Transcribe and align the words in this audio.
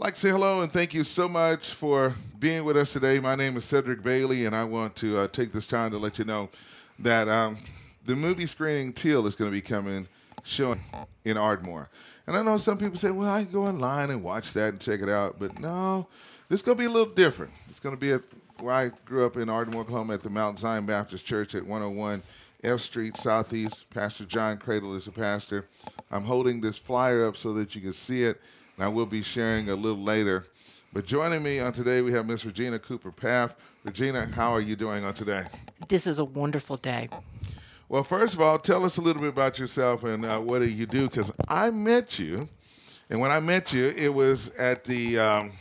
Like 0.00 0.14
to 0.14 0.18
say 0.18 0.30
hello 0.30 0.62
and 0.62 0.72
thank 0.72 0.94
you 0.94 1.04
so 1.04 1.28
much 1.28 1.74
for 1.74 2.14
being 2.38 2.64
with 2.64 2.74
us 2.78 2.94
today. 2.94 3.20
My 3.20 3.34
name 3.34 3.58
is 3.58 3.66
Cedric 3.66 4.02
Bailey, 4.02 4.46
and 4.46 4.56
I 4.56 4.64
want 4.64 4.96
to 4.96 5.18
uh, 5.18 5.28
take 5.28 5.52
this 5.52 5.66
time 5.66 5.90
to 5.90 5.98
let 5.98 6.18
you 6.18 6.24
know 6.24 6.48
that 7.00 7.28
um, 7.28 7.58
the 8.06 8.16
movie 8.16 8.46
screening 8.46 8.94
Till 8.94 9.26
is 9.26 9.34
going 9.36 9.50
to 9.50 9.54
be 9.54 9.60
coming, 9.60 10.08
showing 10.42 10.80
in 11.26 11.36
Ardmore. 11.36 11.90
And 12.26 12.34
I 12.34 12.42
know 12.42 12.56
some 12.56 12.78
people 12.78 12.96
say, 12.96 13.10
well, 13.10 13.30
I 13.30 13.42
can 13.42 13.52
go 13.52 13.64
online 13.64 14.08
and 14.08 14.24
watch 14.24 14.54
that 14.54 14.70
and 14.70 14.80
check 14.80 15.02
it 15.02 15.10
out. 15.10 15.38
But 15.38 15.60
no, 15.60 16.08
this 16.48 16.60
is 16.60 16.62
going 16.64 16.78
to 16.78 16.82
be 16.82 16.88
a 16.88 16.90
little 16.90 17.12
different. 17.12 17.52
It's 17.68 17.78
going 17.78 17.94
to 17.94 18.00
be 18.00 18.12
at 18.12 18.22
where 18.60 18.74
I 18.74 18.90
grew 19.04 19.26
up 19.26 19.36
in 19.36 19.50
Ardmore, 19.50 19.82
Oklahoma 19.82 20.14
at 20.14 20.22
the 20.22 20.30
Mount 20.30 20.58
Zion 20.58 20.86
Baptist 20.86 21.26
Church 21.26 21.54
at 21.54 21.66
101 21.66 22.22
F 22.64 22.80
Street 22.80 23.16
Southeast. 23.16 23.90
Pastor 23.90 24.24
John 24.24 24.56
Cradle 24.56 24.96
is 24.96 25.04
the 25.04 25.12
pastor. 25.12 25.66
I'm 26.10 26.24
holding 26.24 26.62
this 26.62 26.78
flyer 26.78 27.26
up 27.26 27.36
so 27.36 27.52
that 27.52 27.74
you 27.74 27.82
can 27.82 27.92
see 27.92 28.24
it 28.24 28.40
I 28.82 28.88
will 28.88 29.06
be 29.06 29.22
sharing 29.22 29.68
a 29.68 29.74
little 29.74 30.02
later. 30.02 30.46
But 30.92 31.04
joining 31.04 31.42
me 31.42 31.60
on 31.60 31.72
today, 31.72 32.00
we 32.00 32.12
have 32.12 32.26
Miss 32.26 32.44
Regina 32.44 32.78
Cooper 32.78 33.12
Paff. 33.12 33.54
Regina, 33.84 34.26
how 34.34 34.52
are 34.52 34.60
you 34.60 34.74
doing 34.74 35.04
on 35.04 35.12
today? 35.12 35.44
This 35.88 36.06
is 36.06 36.18
a 36.18 36.24
wonderful 36.24 36.76
day. 36.76 37.08
Well, 37.88 38.02
first 38.02 38.34
of 38.34 38.40
all, 38.40 38.58
tell 38.58 38.84
us 38.84 38.96
a 38.96 39.02
little 39.02 39.20
bit 39.20 39.28
about 39.28 39.58
yourself 39.58 40.04
and 40.04 40.24
uh, 40.24 40.38
what 40.38 40.60
do 40.60 40.68
you 40.68 40.86
do? 40.86 41.08
Because 41.08 41.32
I 41.46 41.70
met 41.70 42.18
you, 42.18 42.48
and 43.10 43.20
when 43.20 43.30
I 43.30 43.40
met 43.40 43.72
you, 43.72 43.92
it 43.96 44.14
was 44.14 44.50
at 44.54 44.84
the 44.84 45.18
um, 45.18 45.52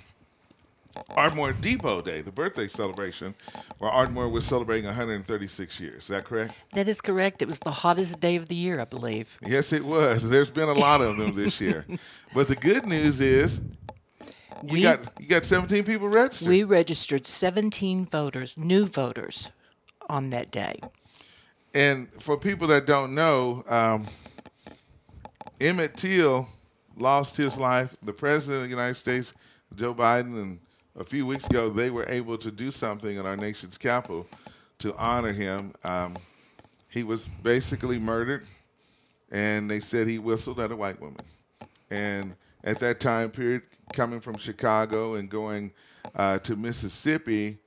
Ardmore 1.16 1.54
Depot 1.54 2.02
Day, 2.02 2.22
the 2.22 2.32
birthday 2.32 2.68
celebration, 2.68 3.36
where 3.78 3.90
Ardmore 3.92 4.30
was 4.30 4.46
celebrating 4.46 4.86
136 4.86 5.80
years. 5.80 6.04
Is 6.04 6.08
that 6.08 6.26
correct? 6.26 6.54
That 6.74 6.88
is 6.88 7.02
correct. 7.02 7.42
It 7.42 7.48
was 7.48 7.60
the 7.60 7.72
hottest 7.72 8.20
day 8.20 8.36
of 8.36 8.48
the 8.48 8.56
year, 8.56 8.80
I 8.80 8.86
believe. 8.86 9.38
Yes, 9.46 9.74
it 9.74 9.84
was. 9.84 10.30
There's 10.30 10.52
been 10.52 10.70
a 10.70 10.74
lot 10.74 11.02
of 11.02 11.18
them 11.18 11.36
this 11.36 11.60
year. 11.62 11.86
But 12.32 12.48
the 12.48 12.56
good 12.56 12.86
news 12.86 13.22
is 13.22 13.60
you 14.64 14.74
we, 14.74 14.82
got 14.84 15.00
you 15.20 15.28
got 15.28 15.46
17 15.46 15.84
people 15.84 16.08
registered. 16.08 16.48
We 16.48 16.64
registered 16.64 17.26
17 17.26 18.06
voters, 18.06 18.56
new 18.56 18.86
voters, 18.86 19.52
on 20.08 20.30
that 20.30 20.52
day. 20.52 20.80
And 21.74 22.08
for 22.22 22.38
people 22.38 22.68
that 22.68 22.86
don't 22.86 23.16
know, 23.16 23.64
um, 23.68 24.06
Emmett 25.60 25.96
Till 25.96 26.48
lost 26.98 27.38
his 27.38 27.58
life. 27.58 27.96
The 28.04 28.14
president 28.14 28.58
of 28.58 28.64
the 28.64 28.70
United 28.70 28.96
States, 28.96 29.34
Joe 29.76 29.94
Biden, 29.94 30.40
and 30.42 30.60
a 31.00 31.06
few 31.06 31.26
weeks 31.26 31.48
ago, 31.48 31.70
they 31.70 31.90
were 31.90 32.06
able 32.10 32.38
to 32.38 32.52
do 32.52 32.72
something 32.72 33.18
in 33.18 33.26
our 33.26 33.38
nation's 33.38 33.78
capital 33.78 34.28
to 34.80 34.94
honor 34.98 35.32
him. 35.32 35.74
Um, 35.86 36.16
he 36.90 37.04
was 37.04 37.26
basically 37.26 37.98
murdered, 37.98 38.46
and 39.32 39.72
they 39.72 39.80
said 39.80 40.08
he 40.08 40.20
whistled 40.20 40.60
at 40.60 40.72
a 40.72 40.76
white 40.76 41.00
woman. 41.00 41.22
And 41.90 42.36
at 42.66 42.80
that 42.80 43.00
time 43.00 43.32
period, 43.32 43.62
coming 43.94 44.20
from 44.20 44.38
Chicago 44.38 45.16
and 45.16 45.30
going 45.30 45.72
uh, 46.16 46.40
to 46.40 46.58
Mississippi 46.58 47.58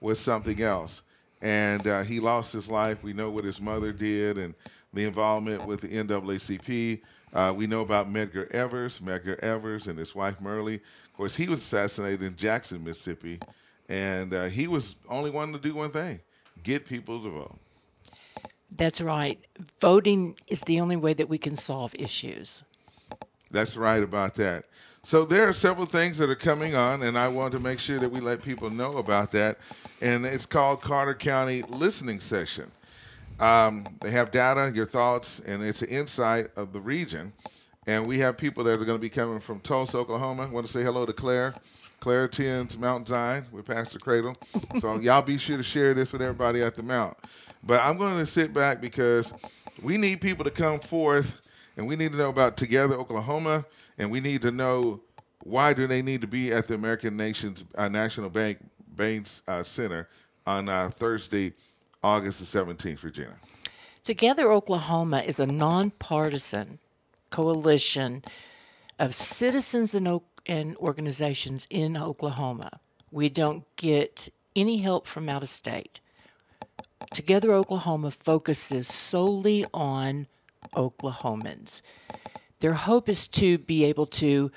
was 0.00 0.18
something 0.18 0.60
else. 0.60 1.02
And 1.40 1.86
uh, 1.86 2.02
he 2.02 2.18
lost 2.18 2.52
his 2.52 2.68
life. 2.68 3.04
We 3.04 3.12
know 3.12 3.30
what 3.30 3.44
his 3.44 3.60
mother 3.60 3.92
did 3.92 4.36
and 4.36 4.54
the 4.92 5.04
involvement 5.04 5.64
with 5.64 5.82
the 5.82 5.88
NAACP. 5.88 7.00
Uh, 7.32 7.52
we 7.56 7.66
know 7.66 7.80
about 7.80 8.08
Medgar 8.08 8.50
Evers, 8.50 9.00
Medgar 9.00 9.38
Evers, 9.38 9.86
and 9.86 9.98
his 9.98 10.14
wife 10.14 10.40
Myrlie. 10.40 10.76
Of 10.76 11.12
course, 11.16 11.36
he 11.36 11.48
was 11.48 11.60
assassinated 11.60 12.22
in 12.22 12.34
Jackson, 12.36 12.82
Mississippi, 12.82 13.38
and 13.88 14.34
uh, 14.34 14.44
he 14.46 14.66
was 14.66 14.96
only 15.08 15.30
wanting 15.30 15.54
to 15.54 15.60
do 15.60 15.74
one 15.74 15.90
thing: 15.90 16.20
get 16.62 16.84
people 16.86 17.22
to 17.22 17.30
vote. 17.30 17.56
That's 18.76 19.00
right. 19.00 19.38
Voting 19.80 20.36
is 20.46 20.62
the 20.62 20.80
only 20.80 20.96
way 20.96 21.12
that 21.14 21.28
we 21.28 21.38
can 21.38 21.56
solve 21.56 21.94
issues. 21.98 22.64
That's 23.50 23.76
right 23.76 24.02
about 24.02 24.34
that. 24.34 24.64
So 25.02 25.24
there 25.24 25.48
are 25.48 25.52
several 25.52 25.86
things 25.86 26.18
that 26.18 26.28
are 26.28 26.36
coming 26.36 26.74
on, 26.74 27.02
and 27.02 27.18
I 27.18 27.28
want 27.28 27.52
to 27.52 27.58
make 27.58 27.78
sure 27.78 27.98
that 27.98 28.10
we 28.10 28.20
let 28.20 28.42
people 28.42 28.70
know 28.70 28.98
about 28.98 29.30
that. 29.32 29.58
And 30.00 30.26
it's 30.26 30.46
called 30.46 30.82
Carter 30.82 31.14
County 31.14 31.62
Listening 31.62 32.20
Session. 32.20 32.70
Um, 33.40 33.84
they 34.00 34.10
have 34.10 34.30
data, 34.30 34.70
your 34.74 34.86
thoughts, 34.86 35.40
and 35.40 35.62
it's 35.62 35.82
an 35.82 35.88
insight 35.88 36.48
of 36.56 36.72
the 36.72 36.80
region. 36.80 37.32
And 37.86 38.06
we 38.06 38.18
have 38.18 38.36
people 38.36 38.62
that 38.64 38.80
are 38.80 38.84
going 38.84 38.98
to 38.98 39.02
be 39.02 39.08
coming 39.08 39.40
from 39.40 39.60
Tulsa, 39.60 39.98
Oklahoma. 39.98 40.42
I 40.42 40.52
want 40.52 40.66
to 40.66 40.72
say 40.72 40.82
hello 40.82 41.06
to 41.06 41.12
Claire. 41.12 41.54
Claire 42.00 42.24
attends 42.24 42.78
Mount 42.78 43.08
Zion 43.08 43.46
with 43.50 43.66
Pastor 43.66 43.98
Cradle. 43.98 44.34
So 44.78 44.98
y'all 45.00 45.22
be 45.22 45.38
sure 45.38 45.56
to 45.56 45.62
share 45.62 45.94
this 45.94 46.12
with 46.12 46.22
everybody 46.22 46.62
at 46.62 46.74
the 46.74 46.82
Mount. 46.82 47.16
But 47.62 47.82
I'm 47.82 47.96
going 47.96 48.18
to 48.18 48.26
sit 48.26 48.52
back 48.52 48.80
because 48.80 49.32
we 49.82 49.96
need 49.96 50.20
people 50.20 50.44
to 50.44 50.50
come 50.50 50.78
forth 50.78 51.40
and 51.76 51.86
we 51.86 51.96
need 51.96 52.12
to 52.12 52.18
know 52.18 52.28
about 52.28 52.56
Together 52.56 52.94
Oklahoma 52.94 53.64
and 53.98 54.10
we 54.10 54.20
need 54.20 54.42
to 54.42 54.50
know 54.50 55.00
why 55.42 55.72
do 55.72 55.86
they 55.86 56.02
need 56.02 56.20
to 56.20 56.26
be 56.26 56.52
at 56.52 56.68
the 56.68 56.74
American 56.74 57.16
Nations 57.16 57.64
uh, 57.76 57.88
National 57.88 58.28
Bank 58.30 58.58
Baines 58.94 59.42
uh, 59.48 59.62
Center 59.62 60.08
on 60.46 60.68
uh, 60.68 60.90
Thursday, 60.90 61.52
August 62.02 62.40
the 62.40 62.58
17th, 62.58 63.02
Regina. 63.02 63.34
Together 64.02 64.50
Oklahoma 64.50 65.18
is 65.18 65.38
a 65.38 65.46
nonpartisan 65.46 66.78
coalition 67.28 68.24
of 68.98 69.14
citizens 69.14 69.94
and, 69.94 70.20
and 70.46 70.76
organizations 70.78 71.66
in 71.68 71.98
Oklahoma. 71.98 72.80
We 73.10 73.28
don't 73.28 73.64
get 73.76 74.30
any 74.56 74.78
help 74.78 75.06
from 75.06 75.28
out 75.28 75.42
of 75.42 75.50
state. 75.50 76.00
Together 77.12 77.52
Oklahoma 77.52 78.10
focuses 78.10 78.88
solely 78.88 79.66
on 79.74 80.26
Oklahomans. 80.74 81.82
Their 82.60 82.74
hope 82.74 83.10
is 83.10 83.28
to 83.28 83.58
be 83.58 83.84
able 83.84 84.06
to 84.06 84.50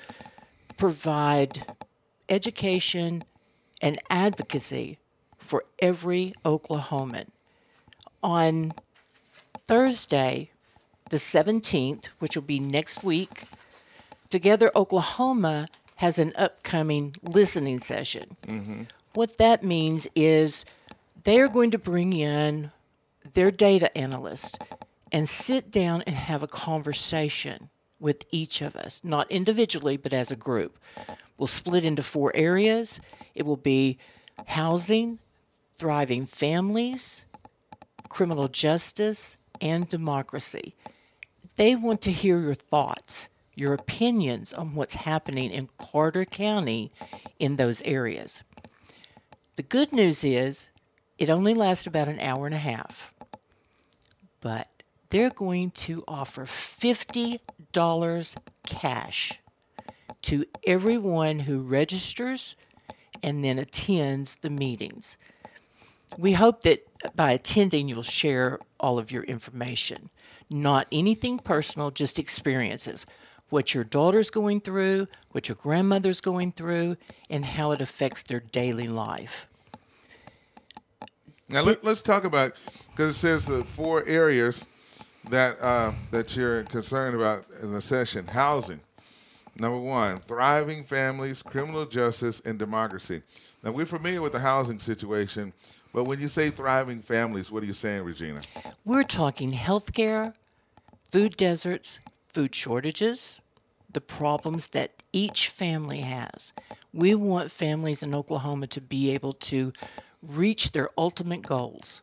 provide 0.78 1.66
education 2.30 3.22
and 3.82 3.98
advocacy 4.08 4.98
for 5.36 5.64
every 5.78 6.32
Oklahoman 6.42 7.28
on 8.24 8.72
Thursday, 9.66 10.50
the 11.10 11.18
17th, 11.18 12.06
which 12.18 12.34
will 12.34 12.42
be 12.42 12.58
next 12.58 13.04
week, 13.04 13.44
Together 14.34 14.72
Oklahoma 14.74 15.68
has 15.98 16.18
an 16.18 16.32
upcoming 16.34 17.14
listening 17.22 17.78
session. 17.78 18.36
Mm-hmm. 18.48 18.82
What 19.12 19.38
that 19.38 19.62
means 19.62 20.08
is 20.16 20.64
they 21.22 21.38
are 21.38 21.46
going 21.46 21.70
to 21.70 21.78
bring 21.78 22.12
in 22.12 22.72
their 23.34 23.52
data 23.52 23.96
analyst 23.96 24.60
and 25.12 25.28
sit 25.28 25.70
down 25.70 26.02
and 26.02 26.16
have 26.16 26.42
a 26.42 26.48
conversation 26.48 27.68
with 28.00 28.24
each 28.32 28.60
of 28.60 28.74
us, 28.74 29.00
not 29.04 29.30
individually, 29.30 29.96
but 29.96 30.12
as 30.12 30.32
a 30.32 30.36
group. 30.36 30.80
We'll 31.38 31.46
split 31.46 31.84
into 31.84 32.02
four 32.02 32.32
areas. 32.34 32.98
It 33.36 33.46
will 33.46 33.56
be 33.56 33.98
housing, 34.46 35.20
thriving 35.76 36.26
families, 36.26 37.24
criminal 38.08 38.48
justice, 38.48 39.36
and 39.60 39.88
democracy. 39.88 40.74
They 41.56 41.76
want 41.76 42.00
to 42.02 42.12
hear 42.12 42.40
your 42.40 42.54
thoughts, 42.54 43.28
your 43.54 43.72
opinions 43.74 44.52
on 44.52 44.74
what's 44.74 44.94
happening 44.94 45.50
in 45.50 45.68
Carter 45.78 46.24
County 46.24 46.92
in 47.38 47.56
those 47.56 47.82
areas. 47.82 48.42
The 49.56 49.62
good 49.62 49.92
news 49.92 50.24
is 50.24 50.70
it 51.18 51.30
only 51.30 51.54
lasts 51.54 51.86
about 51.86 52.08
an 52.08 52.18
hour 52.18 52.46
and 52.46 52.54
a 52.54 52.58
half, 52.58 53.14
but 54.40 54.68
they're 55.10 55.30
going 55.30 55.70
to 55.70 56.02
offer 56.08 56.44
$50 56.44 58.36
cash 58.66 59.40
to 60.22 60.44
everyone 60.66 61.40
who 61.40 61.60
registers 61.60 62.56
and 63.22 63.44
then 63.44 63.58
attends 63.58 64.36
the 64.36 64.50
meetings. 64.50 65.16
We 66.18 66.32
hope 66.32 66.62
that 66.62 66.86
by 67.14 67.32
attending, 67.32 67.88
you'll 67.88 68.02
share 68.02 68.58
all 68.80 68.98
of 68.98 69.10
your 69.10 69.22
information. 69.24 70.08
Not 70.50 70.86
anything 70.92 71.38
personal, 71.38 71.90
just 71.90 72.18
experiences. 72.18 73.06
What 73.50 73.74
your 73.74 73.84
daughter's 73.84 74.30
going 74.30 74.60
through, 74.60 75.08
what 75.30 75.48
your 75.48 75.56
grandmother's 75.56 76.20
going 76.20 76.52
through, 76.52 76.96
and 77.30 77.44
how 77.44 77.72
it 77.72 77.80
affects 77.80 78.22
their 78.22 78.40
daily 78.40 78.88
life. 78.88 79.46
Now 81.48 81.62
let, 81.62 81.84
us 81.84 82.02
talk 82.02 82.24
about 82.24 82.54
because 82.90 83.10
it 83.10 83.18
says 83.18 83.46
the 83.46 83.64
four 83.64 84.04
areas 84.06 84.66
that 85.30 85.56
uh, 85.60 85.92
that 86.10 86.36
you're 86.36 86.62
concerned 86.64 87.14
about 87.14 87.44
in 87.62 87.72
the 87.72 87.82
session: 87.82 88.26
housing, 88.26 88.80
Number 89.58 89.78
one, 89.78 90.18
thriving 90.18 90.82
families, 90.82 91.42
criminal 91.42 91.86
justice, 91.86 92.40
and 92.44 92.58
democracy. 92.58 93.22
Now, 93.62 93.70
we're 93.70 93.86
familiar 93.86 94.20
with 94.20 94.32
the 94.32 94.40
housing 94.40 94.78
situation, 94.78 95.52
but 95.92 96.04
when 96.04 96.20
you 96.20 96.26
say 96.26 96.50
thriving 96.50 97.00
families, 97.00 97.52
what 97.52 97.62
are 97.62 97.66
you 97.66 97.72
saying, 97.72 98.02
Regina? 98.02 98.40
We're 98.84 99.04
talking 99.04 99.52
healthcare, 99.52 100.34
food 101.08 101.36
deserts, 101.36 102.00
food 102.28 102.54
shortages, 102.54 103.40
the 103.92 104.00
problems 104.00 104.68
that 104.70 104.90
each 105.12 105.48
family 105.48 106.00
has. 106.00 106.52
We 106.92 107.14
want 107.14 107.52
families 107.52 108.02
in 108.02 108.12
Oklahoma 108.12 108.66
to 108.68 108.80
be 108.80 109.12
able 109.12 109.34
to 109.34 109.72
reach 110.20 110.72
their 110.72 110.90
ultimate 110.98 111.42
goals. 111.42 112.02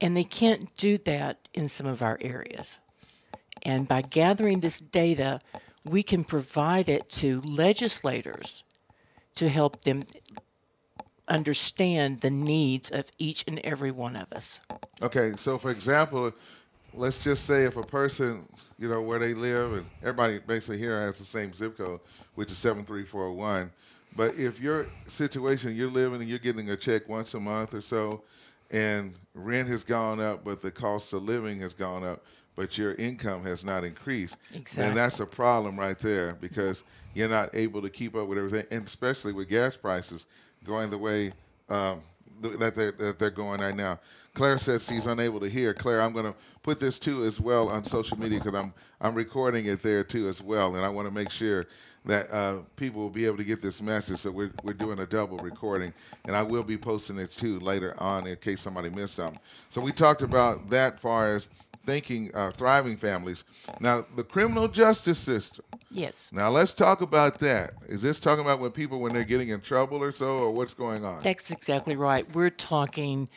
And 0.00 0.16
they 0.16 0.24
can't 0.24 0.74
do 0.76 0.98
that 0.98 1.48
in 1.54 1.68
some 1.68 1.86
of 1.86 2.02
our 2.02 2.18
areas. 2.20 2.80
And 3.62 3.86
by 3.86 4.02
gathering 4.02 4.60
this 4.60 4.80
data, 4.80 5.40
we 5.84 6.02
can 6.02 6.24
provide 6.24 6.88
it 6.88 7.08
to 7.08 7.40
legislators 7.42 8.64
to 9.34 9.48
help 9.48 9.82
them 9.82 10.02
understand 11.28 12.20
the 12.20 12.30
needs 12.30 12.90
of 12.90 13.10
each 13.18 13.44
and 13.46 13.58
every 13.60 13.90
one 13.90 14.16
of 14.16 14.32
us. 14.32 14.60
Okay, 15.02 15.32
so 15.36 15.58
for 15.58 15.70
example, 15.70 16.32
let's 16.94 17.22
just 17.22 17.44
say 17.44 17.64
if 17.64 17.76
a 17.76 17.82
person, 17.82 18.42
you 18.78 18.88
know, 18.88 19.02
where 19.02 19.18
they 19.18 19.34
live, 19.34 19.72
and 19.74 19.86
everybody 20.02 20.38
basically 20.38 20.78
here 20.78 21.00
has 21.00 21.18
the 21.18 21.24
same 21.24 21.52
zip 21.52 21.76
code, 21.76 22.00
which 22.34 22.50
is 22.50 22.58
73401. 22.58 23.70
But 24.16 24.34
if 24.36 24.60
your 24.60 24.86
situation, 25.06 25.76
you're 25.76 25.90
living 25.90 26.20
and 26.20 26.28
you're 26.28 26.38
getting 26.38 26.70
a 26.70 26.76
check 26.76 27.08
once 27.08 27.34
a 27.34 27.40
month 27.40 27.74
or 27.74 27.82
so, 27.82 28.22
and 28.70 29.14
rent 29.34 29.68
has 29.68 29.84
gone 29.84 30.20
up, 30.20 30.44
but 30.44 30.62
the 30.62 30.70
cost 30.70 31.12
of 31.12 31.22
living 31.22 31.60
has 31.60 31.74
gone 31.74 32.04
up, 32.04 32.24
but 32.58 32.76
your 32.76 32.94
income 32.94 33.44
has 33.44 33.64
not 33.64 33.84
increased, 33.84 34.36
Exactly. 34.56 34.82
then 34.82 34.94
that's 34.96 35.20
a 35.20 35.26
problem 35.26 35.78
right 35.78 35.96
there 36.00 36.36
because 36.40 36.82
you're 37.14 37.28
not 37.28 37.54
able 37.54 37.80
to 37.80 37.88
keep 37.88 38.16
up 38.16 38.26
with 38.26 38.36
everything, 38.36 38.66
and 38.72 38.84
especially 38.84 39.32
with 39.32 39.48
gas 39.48 39.76
prices 39.76 40.26
going 40.64 40.90
the 40.90 40.98
way 40.98 41.30
um, 41.68 42.02
that 42.40 42.74
they're, 42.74 42.90
that 42.90 43.18
they're 43.20 43.30
going 43.30 43.60
right 43.60 43.76
now. 43.76 44.00
Claire 44.34 44.58
says 44.58 44.86
she's 44.86 45.06
unable 45.06 45.38
to 45.38 45.48
hear. 45.48 45.72
Claire, 45.72 46.02
I'm 46.02 46.12
going 46.12 46.24
to 46.24 46.34
put 46.64 46.80
this 46.80 46.98
too 46.98 47.22
as 47.24 47.40
well 47.40 47.68
on 47.68 47.84
social 47.84 48.18
media 48.18 48.40
because 48.40 48.54
I'm 48.54 48.72
I'm 49.00 49.14
recording 49.14 49.66
it 49.66 49.80
there 49.80 50.02
too 50.02 50.28
as 50.28 50.42
well, 50.42 50.74
and 50.74 50.84
I 50.84 50.88
want 50.88 51.06
to 51.08 51.14
make 51.14 51.30
sure 51.30 51.66
that 52.06 52.28
uh, 52.32 52.58
people 52.74 53.02
will 53.02 53.10
be 53.10 53.26
able 53.26 53.36
to 53.36 53.44
get 53.44 53.62
this 53.62 53.80
message. 53.80 54.18
So 54.18 54.32
we're 54.32 54.52
we're 54.64 54.74
doing 54.74 54.98
a 54.98 55.06
double 55.06 55.38
recording, 55.38 55.92
and 56.26 56.34
I 56.34 56.42
will 56.42 56.64
be 56.64 56.76
posting 56.76 57.18
it 57.18 57.30
too 57.30 57.60
later 57.60 57.94
on 57.98 58.26
in 58.26 58.34
case 58.36 58.60
somebody 58.60 58.90
missed 58.90 59.14
something. 59.16 59.38
So 59.70 59.80
we 59.80 59.92
talked 59.92 60.22
about 60.22 60.70
that 60.70 60.98
far 60.98 61.36
as 61.36 61.46
thinking 61.80 62.30
uh, 62.34 62.50
thriving 62.50 62.96
families. 62.96 63.44
Now 63.80 64.04
the 64.16 64.24
criminal 64.24 64.68
justice 64.68 65.18
system. 65.18 65.64
Yes. 65.90 66.30
Now 66.32 66.50
let's 66.50 66.74
talk 66.74 67.00
about 67.00 67.38
that. 67.38 67.70
Is 67.88 68.02
this 68.02 68.20
talking 68.20 68.44
about 68.44 68.60
when 68.60 68.70
people 68.70 69.00
when 69.00 69.12
they're 69.12 69.24
getting 69.24 69.48
in 69.48 69.60
trouble 69.60 70.02
or 70.02 70.12
so, 70.12 70.38
or 70.38 70.50
what's 70.50 70.74
going 70.74 71.04
on? 71.04 71.22
That's 71.22 71.50
exactly 71.50 71.96
right. 71.96 72.26
We're 72.34 72.50
talking 72.50 73.28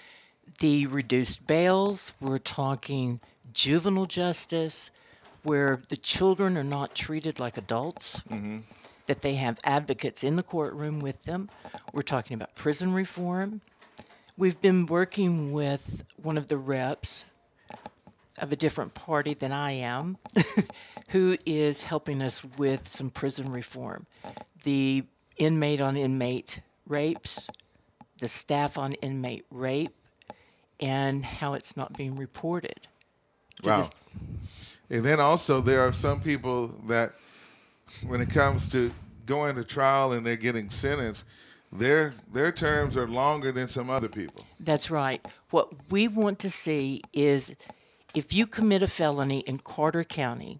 the 0.59 0.85
reduced 0.87 1.47
bails, 1.47 2.13
we're 2.19 2.37
talking 2.37 3.19
juvenile 3.53 4.05
justice, 4.05 4.91
where 5.43 5.81
the 5.89 5.97
children 5.97 6.57
are 6.57 6.63
not 6.63 6.93
treated 6.93 7.39
like 7.39 7.57
adults, 7.57 8.21
that 9.07 9.21
they 9.21 9.35
have 9.35 9.59
advocates 9.63 10.23
in 10.23 10.35
the 10.35 10.43
courtroom 10.43 10.99
with 10.99 11.23
them. 11.23 11.49
We're 11.93 12.01
talking 12.01 12.35
about 12.35 12.55
prison 12.55 12.93
reform. 12.93 13.61
We've 14.37 14.59
been 14.61 14.85
working 14.85 15.51
with 15.51 16.03
one 16.21 16.37
of 16.37 16.47
the 16.47 16.57
reps 16.57 17.25
of 18.41 18.51
a 18.51 18.55
different 18.55 18.93
party 18.93 19.33
than 19.33 19.51
I 19.51 19.71
am, 19.71 20.17
who 21.09 21.37
is 21.45 21.83
helping 21.83 22.21
us 22.21 22.43
with 22.57 22.87
some 22.87 23.09
prison 23.09 23.51
reform. 23.51 24.05
The 24.63 25.03
inmate 25.37 25.79
on 25.81 25.95
inmate 25.95 26.61
rapes, 26.87 27.47
the 28.19 28.27
staff 28.27 28.77
on 28.77 28.93
inmate 28.93 29.45
rape, 29.51 29.95
and 30.79 31.23
how 31.23 31.53
it's 31.53 31.77
not 31.77 31.95
being 31.95 32.15
reported. 32.15 32.87
Wow. 33.63 33.77
this- 33.77 34.77
And 34.89 35.05
then 35.05 35.19
also 35.19 35.61
there 35.61 35.81
are 35.81 35.93
some 35.93 36.19
people 36.19 36.67
that, 36.87 37.11
when 38.05 38.19
it 38.21 38.29
comes 38.31 38.69
to 38.71 38.91
going 39.25 39.55
to 39.55 39.63
trial 39.63 40.11
and 40.11 40.25
they're 40.25 40.35
getting 40.35 40.69
sentenced, 40.69 41.25
their 41.71 42.13
their 42.33 42.51
terms 42.51 42.97
are 42.97 43.07
longer 43.07 43.51
than 43.53 43.69
some 43.69 43.89
other 43.89 44.09
people. 44.09 44.45
That's 44.59 44.91
right. 44.91 45.25
What 45.51 45.71
we 45.89 46.09
want 46.09 46.39
to 46.39 46.49
see 46.49 47.01
is 47.13 47.55
if 48.13 48.33
you 48.33 48.45
commit 48.45 48.81
a 48.81 48.87
felony 48.87 49.39
in 49.39 49.59
Carter 49.59 50.03
County 50.03 50.59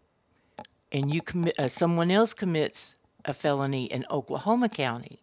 and 0.91 1.13
you 1.13 1.21
commit 1.21 1.57
uh, 1.59 1.67
someone 1.67 2.11
else 2.11 2.33
commits 2.33 2.95
a 3.25 3.33
felony 3.33 3.85
in 3.85 4.05
Oklahoma 4.09 4.69
County, 4.69 5.19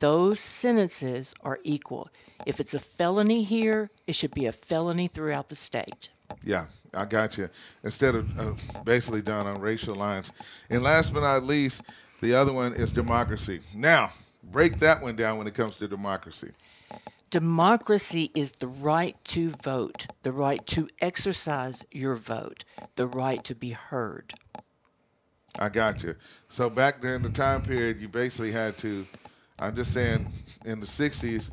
those 0.00 0.40
sentences 0.40 1.34
are 1.42 1.58
equal. 1.62 2.08
If 2.46 2.60
it's 2.60 2.74
a 2.74 2.78
felony 2.78 3.42
here, 3.42 3.90
it 4.06 4.14
should 4.14 4.34
be 4.34 4.46
a 4.46 4.52
felony 4.52 5.08
throughout 5.08 5.48
the 5.48 5.54
state. 5.54 6.10
Yeah, 6.44 6.66
I 6.92 7.04
got 7.04 7.38
you. 7.38 7.48
Instead 7.82 8.14
of 8.14 8.38
uh, 8.38 8.82
basically 8.84 9.22
done 9.22 9.46
on 9.46 9.60
racial 9.60 9.94
lines. 9.94 10.32
And 10.70 10.82
last 10.82 11.12
but 11.12 11.20
not 11.20 11.44
least, 11.44 11.82
the 12.20 12.34
other 12.34 12.52
one 12.52 12.72
is 12.74 12.92
democracy. 12.92 13.60
Now, 13.74 14.10
break 14.42 14.78
that 14.78 15.02
one 15.02 15.16
down 15.16 15.38
when 15.38 15.46
it 15.46 15.54
comes 15.54 15.78
to 15.78 15.88
democracy. 15.88 16.52
Democracy 17.36 18.30
is 18.34 18.52
the 18.52 18.66
right 18.66 19.14
to 19.24 19.50
vote, 19.62 20.06
the 20.22 20.32
right 20.32 20.66
to 20.68 20.88
exercise 21.02 21.84
your 21.92 22.14
vote, 22.14 22.64
the 22.94 23.06
right 23.06 23.44
to 23.44 23.54
be 23.54 23.72
heard. 23.72 24.32
I 25.58 25.68
got 25.68 26.02
you. 26.02 26.16
So 26.48 26.70
back 26.70 27.02
during 27.02 27.20
the 27.20 27.28
time 27.28 27.60
period, 27.60 28.00
you 28.00 28.08
basically 28.08 28.52
had 28.52 28.78
to. 28.78 29.04
I'm 29.58 29.76
just 29.76 29.92
saying, 29.92 30.24
in 30.64 30.80
the 30.80 30.86
'60s, 30.86 31.50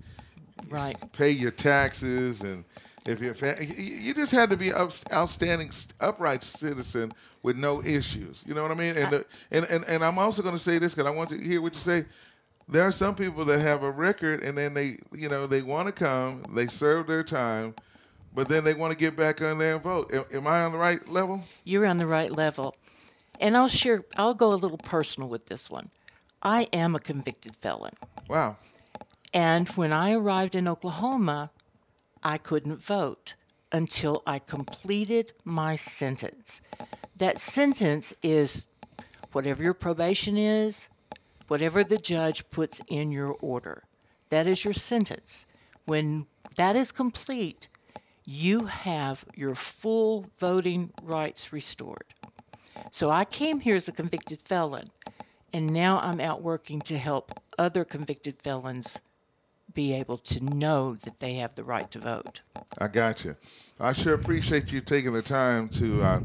Right. 0.69 0.95
pay 1.11 1.31
your 1.31 1.51
taxes, 1.51 2.43
and 2.43 2.63
if 3.05 3.19
you- 3.19 3.35
you 3.75 4.13
just 4.13 4.31
had 4.31 4.49
to 4.51 4.55
be 4.55 4.71
up, 4.71 4.93
outstanding, 5.11 5.69
upright 5.99 6.43
citizen 6.43 7.11
with 7.41 7.57
no 7.57 7.83
issues. 7.83 8.41
You 8.47 8.53
know 8.53 8.61
what 8.61 8.71
I 8.71 8.75
mean? 8.75 8.95
And 8.95 9.11
the, 9.11 9.25
and, 9.51 9.65
and 9.65 9.83
and 9.83 10.05
I'm 10.05 10.17
also 10.17 10.41
going 10.43 10.55
to 10.55 10.63
say 10.63 10.77
this 10.77 10.95
because 10.95 11.11
I 11.11 11.13
want 11.13 11.29
to 11.31 11.37
hear 11.37 11.61
what 11.61 11.73
you 11.73 11.81
say. 11.81 12.05
There 12.67 12.83
are 12.83 12.91
some 12.91 13.15
people 13.15 13.45
that 13.45 13.59
have 13.59 13.83
a 13.83 13.91
record, 13.91 14.41
and 14.41 14.57
then 14.57 14.73
they, 14.73 14.97
you 15.11 15.29
know, 15.29 15.45
they 15.45 15.61
want 15.61 15.87
to 15.87 15.91
come, 15.91 16.43
they 16.53 16.67
serve 16.67 17.07
their 17.07 17.23
time, 17.23 17.75
but 18.33 18.47
then 18.47 18.63
they 18.63 18.73
want 18.73 18.91
to 18.91 18.97
get 18.97 19.15
back 19.15 19.41
on 19.41 19.57
there 19.57 19.75
and 19.75 19.83
vote. 19.83 20.13
Am, 20.13 20.23
am 20.31 20.47
I 20.47 20.63
on 20.63 20.71
the 20.71 20.77
right 20.77 21.07
level? 21.07 21.43
You're 21.63 21.85
on 21.85 21.97
the 21.97 22.07
right 22.07 22.31
level. 22.31 22.75
And 23.39 23.57
I'll 23.57 23.67
share, 23.67 24.03
I'll 24.17 24.33
go 24.33 24.53
a 24.53 24.55
little 24.55 24.77
personal 24.77 25.27
with 25.27 25.47
this 25.47 25.69
one. 25.69 25.89
I 26.41 26.67
am 26.73 26.95
a 26.95 26.99
convicted 26.99 27.55
felon. 27.55 27.93
Wow. 28.29 28.57
And 29.33 29.67
when 29.69 29.91
I 29.91 30.13
arrived 30.13 30.55
in 30.55 30.67
Oklahoma, 30.67 31.51
I 32.23 32.37
couldn't 32.37 32.81
vote 32.81 33.35
until 33.71 34.21
I 34.27 34.39
completed 34.39 35.33
my 35.43 35.75
sentence. 35.75 36.61
That 37.17 37.37
sentence 37.37 38.13
is 38.21 38.67
whatever 39.31 39.63
your 39.63 39.73
probation 39.73 40.37
is, 40.37 40.87
whatever 41.47 41.83
the 41.83 41.97
judge 41.97 42.49
puts 42.49 42.81
in 42.87 43.11
your 43.11 43.35
order. 43.41 43.83
That 44.29 44.47
is 44.47 44.65
your 44.65 44.73
sentence. 44.73 45.45
When 45.85 46.27
that 46.55 46.75
is 46.75 46.91
complete, 46.91 47.67
you 48.25 48.65
have 48.65 49.25
your 49.35 49.55
full 49.55 50.25
voting 50.39 50.91
rights 51.03 51.51
restored. 51.51 52.13
So 52.91 53.09
I 53.09 53.25
came 53.25 53.59
here 53.59 53.75
as 53.75 53.87
a 53.87 53.91
convicted 53.91 54.41
felon, 54.41 54.85
and 55.51 55.73
now 55.73 55.99
I'm 55.99 56.19
out 56.19 56.41
working 56.41 56.81
to 56.81 56.97
help 56.97 57.31
other 57.57 57.83
convicted 57.83 58.41
felons 58.41 58.99
be 59.73 59.93
able 59.93 60.17
to 60.17 60.43
know 60.43 60.95
that 60.95 61.19
they 61.19 61.35
have 61.35 61.55
the 61.55 61.63
right 61.63 61.89
to 61.91 61.99
vote. 61.99 62.41
I 62.77 62.87
got 62.87 63.25
you. 63.25 63.35
I 63.79 63.93
sure 63.93 64.13
appreciate 64.13 64.71
you 64.71 64.81
taking 64.81 65.13
the 65.13 65.21
time 65.21 65.67
to 65.69 66.03
uh, 66.03 66.19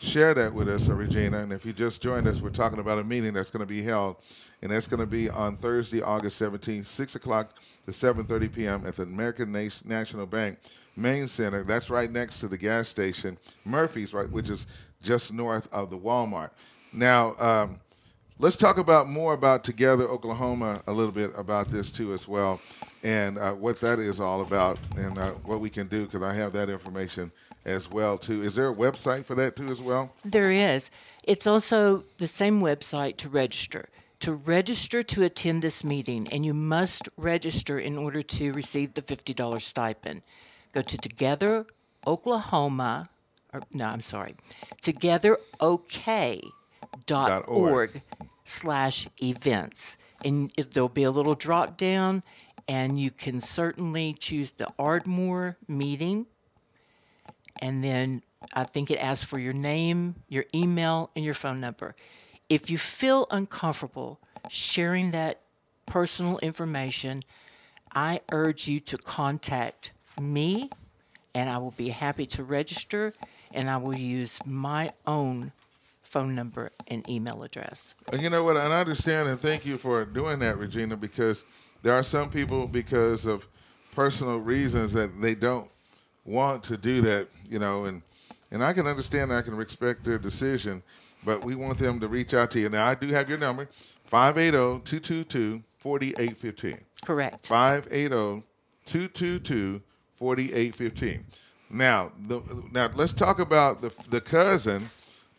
share 0.00 0.34
that 0.34 0.52
with 0.52 0.68
us, 0.68 0.88
uh, 0.88 0.94
Regina. 0.94 1.38
And 1.38 1.52
if 1.52 1.66
you 1.66 1.72
just 1.72 2.02
joined 2.02 2.26
us, 2.26 2.40
we're 2.40 2.50
talking 2.50 2.78
about 2.78 2.98
a 2.98 3.04
meeting 3.04 3.32
that's 3.32 3.50
going 3.50 3.60
to 3.60 3.66
be 3.66 3.82
held, 3.82 4.16
and 4.62 4.70
that's 4.70 4.86
going 4.86 5.00
to 5.00 5.06
be 5.06 5.28
on 5.28 5.56
Thursday, 5.56 6.02
August 6.02 6.40
17th, 6.40 6.84
6 6.84 7.14
o'clock 7.14 7.54
to 7.86 7.92
7.30 7.92 8.54
p.m. 8.54 8.86
at 8.86 8.96
the 8.96 9.02
American 9.02 9.52
National 9.84 10.26
Bank 10.26 10.58
Main 10.96 11.28
Center. 11.28 11.62
That's 11.62 11.90
right 11.90 12.10
next 12.10 12.40
to 12.40 12.48
the 12.48 12.58
gas 12.58 12.88
station, 12.88 13.38
Murphy's, 13.64 14.12
right, 14.12 14.30
which 14.30 14.48
is 14.48 14.66
just 15.02 15.32
north 15.32 15.68
of 15.72 15.90
the 15.90 15.98
Walmart. 15.98 16.50
Now, 16.92 17.34
um, 17.38 17.80
let's 18.38 18.56
talk 18.56 18.78
about 18.78 19.08
more 19.08 19.32
about 19.32 19.64
Together 19.64 20.04
Oklahoma 20.04 20.82
a 20.86 20.92
little 20.92 21.12
bit 21.12 21.32
about 21.36 21.68
this 21.68 21.90
too 21.90 22.12
as 22.12 22.28
well, 22.28 22.60
and 23.02 23.38
uh, 23.38 23.52
what 23.52 23.80
that 23.80 23.98
is 23.98 24.20
all 24.20 24.42
about, 24.42 24.78
and 24.96 25.18
uh, 25.18 25.30
what 25.44 25.60
we 25.60 25.70
can 25.70 25.86
do 25.86 26.06
because 26.06 26.22
I 26.22 26.34
have 26.34 26.52
that 26.52 26.70
information 26.70 27.32
as 27.64 27.90
well 27.90 28.18
too. 28.18 28.42
Is 28.42 28.54
there 28.54 28.70
a 28.70 28.74
website 28.74 29.24
for 29.24 29.34
that 29.36 29.56
too 29.56 29.66
as 29.66 29.80
well? 29.80 30.14
There 30.24 30.50
is. 30.50 30.90
It's 31.24 31.46
also 31.46 32.04
the 32.18 32.26
same 32.26 32.60
website 32.60 33.16
to 33.18 33.28
register. 33.28 33.88
To 34.20 34.32
register 34.32 35.02
to 35.02 35.22
attend 35.22 35.62
this 35.62 35.84
meeting, 35.84 36.28
and 36.32 36.44
you 36.44 36.54
must 36.54 37.08
register 37.16 37.78
in 37.78 37.96
order 37.96 38.22
to 38.22 38.52
receive 38.52 38.94
the 38.94 39.02
$50 39.02 39.60
stipend. 39.60 40.22
Go 40.72 40.82
to 40.82 40.98
Together 40.98 41.66
Oklahoma, 42.06 43.10
or 43.52 43.60
no, 43.72 43.86
I'm 43.86 44.00
sorry, 44.00 44.34
togetherok.org 47.06 48.02
slash 48.44 49.08
events. 49.22 49.96
And 50.24 50.50
it, 50.56 50.72
there'll 50.72 50.88
be 50.88 51.04
a 51.04 51.10
little 51.10 51.34
drop 51.34 51.76
down, 51.76 52.22
and 52.66 52.98
you 53.00 53.10
can 53.10 53.40
certainly 53.40 54.14
choose 54.18 54.52
the 54.52 54.68
Ardmore 54.78 55.56
meeting 55.68 56.26
and 57.60 57.82
then 57.82 58.22
I 58.54 58.64
think 58.64 58.90
it 58.90 58.96
asks 58.96 59.24
for 59.24 59.38
your 59.38 59.52
name, 59.52 60.14
your 60.28 60.44
email, 60.54 61.10
and 61.16 61.24
your 61.24 61.34
phone 61.34 61.60
number. 61.60 61.94
If 62.48 62.70
you 62.70 62.78
feel 62.78 63.26
uncomfortable 63.30 64.20
sharing 64.48 65.10
that 65.10 65.40
personal 65.86 66.38
information, 66.38 67.20
I 67.94 68.20
urge 68.30 68.68
you 68.68 68.78
to 68.80 68.96
contact 68.96 69.92
me, 70.20 70.70
and 71.34 71.50
I 71.50 71.58
will 71.58 71.72
be 71.72 71.88
happy 71.88 72.26
to 72.26 72.44
register, 72.44 73.12
and 73.52 73.68
I 73.68 73.76
will 73.78 73.96
use 73.96 74.38
my 74.46 74.90
own 75.06 75.52
phone 76.08 76.34
number 76.34 76.70
and 76.86 77.08
email 77.08 77.42
address. 77.42 77.94
You 78.18 78.30
know 78.30 78.42
what? 78.42 78.56
And 78.56 78.72
I 78.72 78.80
understand, 78.80 79.28
and 79.28 79.38
thank 79.38 79.66
you 79.66 79.76
for 79.76 80.04
doing 80.04 80.38
that, 80.40 80.58
Regina, 80.58 80.96
because 80.96 81.44
there 81.82 81.92
are 81.92 82.02
some 82.02 82.30
people, 82.30 82.66
because 82.66 83.26
of 83.26 83.46
personal 83.94 84.38
reasons, 84.38 84.94
that 84.94 85.20
they 85.20 85.34
don't 85.34 85.70
want 86.24 86.64
to 86.64 86.76
do 86.76 87.02
that, 87.02 87.28
you 87.48 87.58
know, 87.58 87.84
and 87.84 88.02
and 88.50 88.64
I 88.64 88.72
can 88.72 88.86
understand, 88.86 89.30
I 89.30 89.42
can 89.42 89.54
respect 89.54 90.04
their 90.04 90.18
decision, 90.18 90.82
but 91.22 91.44
we 91.44 91.54
want 91.54 91.78
them 91.78 92.00
to 92.00 92.08
reach 92.08 92.32
out 92.32 92.50
to 92.52 92.60
you. 92.60 92.70
Now, 92.70 92.86
I 92.86 92.94
do 92.94 93.08
have 93.08 93.28
your 93.28 93.36
number, 93.36 93.68
580 94.06 94.84
222 94.84 95.62
4815. 95.76 96.78
Correct. 97.04 97.46
580 97.46 98.42
222 98.86 99.82
4815. 100.16 101.26
Now, 101.70 102.10
the, 102.26 102.42
now 102.72 102.88
let's 102.94 103.12
talk 103.12 103.38
about 103.38 103.82
the, 103.82 103.92
the 104.08 104.22
cousin 104.22 104.88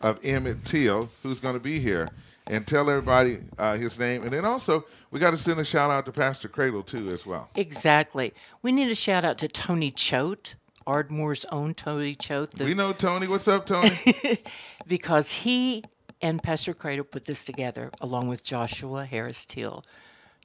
of 0.02 0.20
Emmett 0.24 0.66
Till, 0.66 1.10
who's 1.24 1.40
going 1.40 1.56
to 1.56 1.60
be 1.60 1.80
here, 1.80 2.08
and 2.50 2.66
tell 2.66 2.90
everybody 2.90 3.40
uh, 3.58 3.76
his 3.76 4.00
name. 4.00 4.24
And 4.24 4.32
then 4.32 4.46
also, 4.46 4.86
we 5.12 5.20
got 5.20 5.32
to 5.32 5.38
send 5.38 5.60
a 5.60 5.66
shout 5.66 5.92
out 5.92 6.06
to 6.06 6.12
Pastor 6.12 6.48
Cradle, 6.48 6.84
too, 6.84 7.10
as 7.10 7.26
well. 7.26 7.50
Exactly. 7.56 8.34
We 8.62 8.72
need 8.72 8.92
a 8.92 8.96
shout 8.96 9.24
out 9.24 9.38
to 9.40 9.48
Tony 9.48 9.92
Choate, 9.92 10.56
Ardmore's 10.88 11.46
own 11.52 11.74
Tony 11.74 12.16
Choate. 12.16 12.58
we 12.60 12.74
know 12.74 12.94
Tony. 12.94 13.28
What's 13.28 13.48
up, 13.48 13.66
Tony? 13.66 13.92
because 14.88 15.32
he 15.32 15.84
and 16.22 16.42
Pastor 16.42 16.74
Cradle 16.74 17.06
put 17.06 17.26
this 17.26 17.46
together 17.46 17.92
along 18.02 18.28
with 18.28 18.44
Joshua 18.44 19.06
Harris 19.06 19.46
Till. 19.46 19.84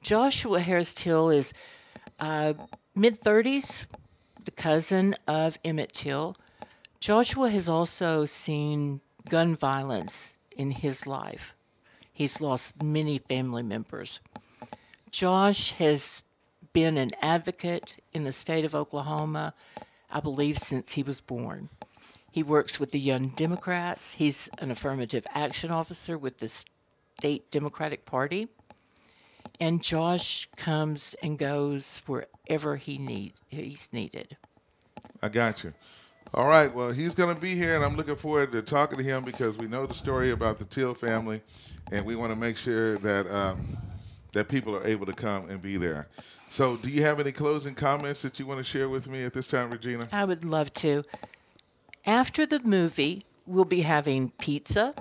Joshua 0.01 0.59
Harris 0.59 0.93
Till 0.93 1.29
is 1.29 1.53
uh, 2.19 2.53
mid 2.93 3.19
30s, 3.19 3.85
the 4.43 4.51
cousin 4.51 5.15
of 5.27 5.57
Emmett 5.65 5.93
Till. 5.93 6.35
Joshua 6.99 7.49
has 7.49 7.67
also 7.67 8.25
seen 8.25 9.01
gun 9.29 9.55
violence 9.55 10.37
in 10.55 10.71
his 10.71 11.05
life. 11.05 11.53
He's 12.11 12.41
lost 12.41 12.81
many 12.81 13.17
family 13.17 13.63
members. 13.63 14.19
Josh 15.11 15.71
has 15.73 16.23
been 16.73 16.97
an 16.97 17.11
advocate 17.21 17.97
in 18.13 18.23
the 18.23 18.31
state 18.31 18.65
of 18.65 18.75
Oklahoma, 18.75 19.53
I 20.11 20.19
believe, 20.19 20.57
since 20.57 20.93
he 20.93 21.03
was 21.03 21.21
born. 21.21 21.69
He 22.31 22.43
works 22.43 22.79
with 22.79 22.91
the 22.91 22.99
Young 22.99 23.29
Democrats. 23.29 24.13
He's 24.15 24.49
an 24.59 24.71
affirmative 24.71 25.25
action 25.33 25.71
officer 25.71 26.17
with 26.17 26.39
the 26.39 26.49
state 26.49 27.49
Democratic 27.49 28.05
Party. 28.05 28.49
And 29.59 29.81
Josh 29.81 30.49
comes 30.57 31.15
and 31.23 31.39
goes 31.39 32.01
wherever 32.05 32.75
he 32.75 32.97
need 32.97 33.33
he's 33.47 33.89
needed. 33.93 34.35
I 35.21 35.29
got 35.29 35.63
you. 35.63 35.73
All 36.35 36.47
right. 36.49 36.73
Well, 36.73 36.91
he's 36.91 37.15
going 37.15 37.33
to 37.33 37.41
be 37.41 37.55
here, 37.55 37.75
and 37.75 37.83
I'm 37.85 37.95
looking 37.95 38.17
forward 38.17 38.51
to 38.51 38.61
talking 38.61 38.97
to 38.97 39.03
him 39.05 39.23
because 39.23 39.57
we 39.57 39.67
know 39.67 39.85
the 39.85 39.93
story 39.93 40.31
about 40.31 40.57
the 40.59 40.65
Till 40.65 40.93
family, 40.93 41.39
and 41.93 42.05
we 42.05 42.17
want 42.17 42.33
to 42.33 42.37
make 42.37 42.57
sure 42.57 42.97
that 42.97 43.25
um, 43.33 43.65
that 44.33 44.49
people 44.49 44.75
are 44.75 44.85
able 44.85 45.05
to 45.05 45.13
come 45.13 45.49
and 45.49 45.61
be 45.61 45.77
there. 45.77 46.09
So, 46.49 46.75
do 46.75 46.89
you 46.89 47.03
have 47.03 47.21
any 47.21 47.31
closing 47.31 47.73
comments 47.73 48.21
that 48.23 48.37
you 48.37 48.45
want 48.45 48.57
to 48.57 48.65
share 48.65 48.89
with 48.89 49.07
me 49.07 49.23
at 49.23 49.33
this 49.33 49.47
time, 49.47 49.71
Regina? 49.71 50.09
I 50.11 50.25
would 50.25 50.43
love 50.43 50.73
to. 50.73 51.03
After 52.05 52.45
the 52.45 52.59
movie, 52.59 53.25
we'll 53.45 53.63
be 53.63 53.81
having 53.83 54.31
pizza, 54.31 54.93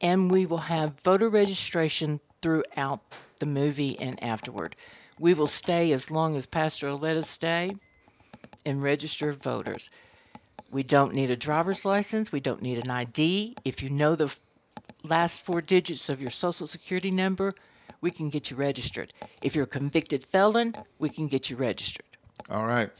and 0.00 0.30
we 0.30 0.46
will 0.46 0.58
have 0.58 1.00
voter 1.00 1.28
registration 1.28 2.20
throughout 2.42 3.00
the 3.40 3.46
movie 3.46 3.98
and 3.98 4.22
afterward. 4.22 4.76
We 5.18 5.34
will 5.34 5.48
stay 5.48 5.90
as 5.90 6.12
long 6.12 6.36
as 6.36 6.46
Pastor 6.46 6.90
will 6.90 6.98
let 6.98 7.16
us 7.16 7.28
stay 7.28 7.72
and 8.64 8.80
register 8.80 9.32
voters. 9.32 9.90
We 10.70 10.84
don't 10.84 11.14
need 11.14 11.30
a 11.30 11.36
driver's 11.36 11.84
license. 11.84 12.30
We 12.30 12.40
don't 12.40 12.62
need 12.62 12.84
an 12.84 12.90
ID. 12.90 13.56
If 13.64 13.82
you 13.82 13.90
know 13.90 14.14
the 14.14 14.34
last 15.02 15.44
four 15.44 15.60
digits 15.60 16.08
of 16.08 16.20
your 16.20 16.30
social 16.30 16.66
security 16.66 17.10
number, 17.10 17.52
we 18.00 18.10
can 18.10 18.30
get 18.30 18.50
you 18.50 18.56
registered. 18.56 19.12
If 19.42 19.54
you're 19.54 19.64
a 19.64 19.68
convicted 19.68 20.24
felon, 20.24 20.74
we 20.98 21.08
can 21.08 21.26
get 21.26 21.50
you 21.50 21.56
registered. 21.56 22.06
All 22.48 22.66
right. 22.66 22.90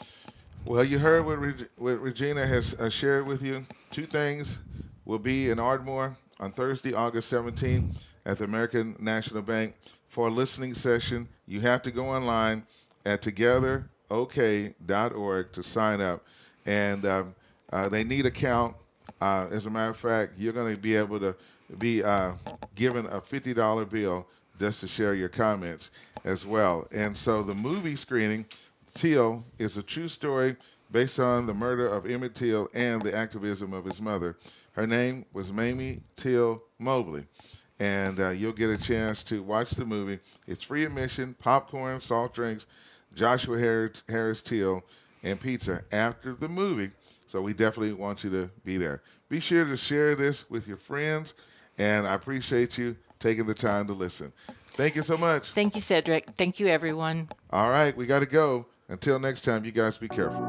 Well, 0.65 0.85
you 0.85 0.99
heard 0.99 1.25
what, 1.25 1.39
what 1.79 2.01
Regina 2.01 2.47
has 2.47 2.75
uh, 2.75 2.91
shared 2.91 3.27
with 3.27 3.43
you. 3.43 3.65
Two 3.91 4.05
things 4.05 4.59
will 5.05 5.19
be 5.19 5.51
in 5.51 5.59
Ardmore 5.59 6.17
on 6.39 6.51
Thursday, 6.51 6.93
August 6.93 7.33
17th 7.33 8.05
at 8.27 8.39
the 8.39 8.45
American 8.45 8.97
National 8.99 9.43
Bank 9.43 9.75
for 10.09 10.29
a 10.29 10.31
listening 10.31 10.75
session. 10.75 11.29
You 11.47 11.61
have 11.61 11.83
to 11.83 11.91
go 11.91 12.07
online 12.07 12.65
at 13.07 13.23
togetherok.org 13.23 15.53
to 15.53 15.63
sign 15.63 16.01
up. 16.01 16.25
And 16.67 17.07
um, 17.07 17.35
uh, 17.73 17.89
they 17.89 18.05
need 18.05 18.27
a 18.27 18.31
count. 18.31 18.77
Uh, 19.21 19.49
as 19.51 19.67
a 19.67 19.71
matter 19.71 19.91
of 19.91 19.97
fact, 19.97 20.35
you're 20.37 20.53
going 20.53 20.75
to 20.75 20.81
be 20.81 20.97
able 20.97 21.19
to 21.21 21.35
be 21.79 22.03
uh, 22.03 22.33
given 22.75 23.07
a 23.07 23.21
$50 23.21 23.89
bill 23.89 24.27
just 24.59 24.81
to 24.81 24.89
share 24.89 25.15
your 25.15 25.29
comments 25.29 25.91
as 26.25 26.45
well. 26.45 26.87
And 26.93 27.17
so 27.17 27.43
the 27.43 27.55
movie 27.55 27.97
screening, 27.97 28.47
Till, 28.93 29.45
is 29.59 29.77
a 29.77 29.83
true 29.83 30.09
story 30.09 30.57
based 30.91 31.21
on 31.21 31.47
the 31.47 31.55
murder 31.55 31.87
of 31.87 32.07
Emmett 32.07 32.35
Till 32.35 32.69
and 32.75 33.01
the 33.01 33.15
activism 33.15 33.73
of 33.73 33.85
his 33.85 34.01
mother. 34.01 34.37
Her 34.73 34.87
name 34.87 35.25
was 35.33 35.53
Mamie 35.53 36.01
Till 36.17 36.63
Mobley. 36.79 37.25
And 37.79 38.21
uh, 38.21 38.31
you'll 38.31 38.53
get 38.53 38.69
a 38.69 38.77
chance 38.77 39.25
to 39.25 39.43
watch 39.43 39.71
the 39.71 39.85
movie. 39.85 40.19
It's 40.47 40.63
free 40.63 40.85
admission, 40.85 41.35
popcorn, 41.39 42.01
salt 42.01 42.35
drinks, 42.35 42.67
Joshua 43.15 43.59
Harris, 43.59 44.03
Harris 44.09 44.43
Till, 44.43 44.83
and 45.23 45.41
pizza 45.41 45.83
after 45.91 46.35
the 46.35 46.49
movie. 46.49 46.91
So 47.31 47.41
we 47.41 47.53
definitely 47.53 47.93
want 47.93 48.25
you 48.25 48.31
to 48.31 48.51
be 48.65 48.77
there. 48.77 49.03
Be 49.29 49.39
sure 49.39 49.65
to 49.65 49.77
share 49.77 50.17
this 50.17 50.51
with 50.51 50.67
your 50.67 50.77
friends, 50.77 51.35
and 51.79 52.05
I 52.05 52.15
appreciate 52.15 52.77
you 52.77 52.97
taking 53.21 53.47
the 53.47 53.55
time 53.55 53.87
to 53.87 53.93
listen. 53.93 54.33
Thank 54.71 54.97
you 54.97 55.03
so 55.03 55.17
much. 55.17 55.51
Thank 55.51 55.77
you, 55.77 55.81
Cedric. 55.81 56.31
Thank 56.31 56.59
you, 56.59 56.67
everyone. 56.67 57.29
All 57.51 57.71
right, 57.71 57.97
we 57.97 58.07
got 58.07 58.19
to 58.19 58.27
go. 58.27 58.67
Until 58.89 59.21
next 59.21 59.43
time, 59.43 59.65
you 59.65 59.71
guys 59.71 59.97
be 59.97 60.09
careful. 60.09 60.45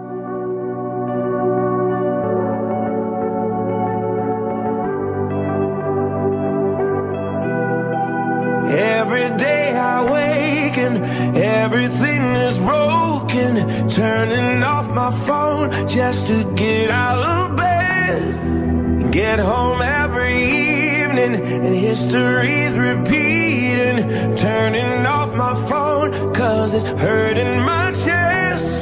Every 8.68 9.38
day 9.38 9.76
I 9.78 10.04
wake 10.12 10.78
and 10.80 11.38
everything 11.38 12.22
is 12.22 12.58
broken. 12.58 13.01
Turning 13.32 14.62
off 14.62 14.90
my 14.90 15.10
phone 15.26 15.88
just 15.88 16.28
to 16.28 16.44
get 16.54 16.92
out 16.92 17.24
of 17.24 17.56
bed. 17.56 19.10
Get 19.10 19.40
home 19.40 19.82
every 19.82 20.34
evening 20.34 21.36
and 21.36 21.74
history's 21.74 22.78
repeating. 22.78 24.36
Turning 24.36 25.06
off 25.06 25.34
my 25.34 25.56
phone 25.70 26.34
cause 26.34 26.74
it's 26.74 26.84
hurting 26.84 27.62
my 27.62 27.94
chest. 27.94 28.82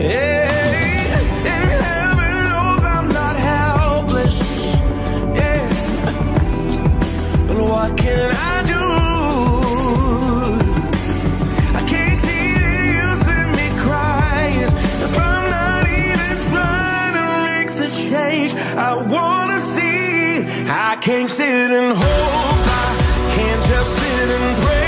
Yeah. 0.00 0.40
And 1.52 1.70
heaven 1.86 2.34
knows 2.50 2.84
I'm 2.96 3.08
not 3.08 3.36
helpless. 3.36 4.36
Yeah. 5.38 5.70
But 7.46 7.56
what 7.56 7.96
can 7.96 8.30
I 8.32 8.53
I 18.76 18.96
wanna 18.96 19.58
see. 19.58 20.44
I 20.68 20.96
can't 21.00 21.30
sit 21.30 21.70
and 21.70 21.96
hope. 21.96 22.64
I 22.84 23.34
can't 23.36 23.62
just 23.64 23.90
sit 24.00 24.28
and 24.36 24.58
pray 24.62 24.83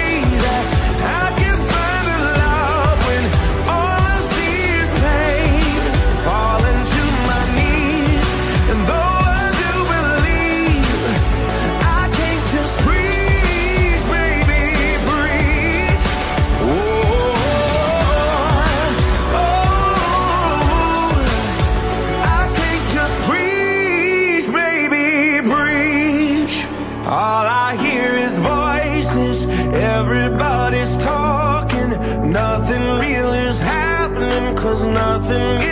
nothing 35.29 35.66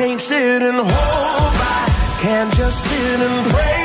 can't 0.00 0.18
sit 0.18 0.62
and 0.62 0.78
hope. 0.78 0.86
I 0.88 2.18
can't 2.22 2.50
just 2.54 2.84
sit 2.84 3.20
and 3.20 3.46
pray. 3.50 3.79